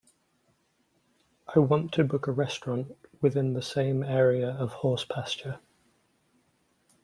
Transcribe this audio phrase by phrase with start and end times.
[1.55, 5.59] I want to book a restaurant within the same area of Horse Pasture.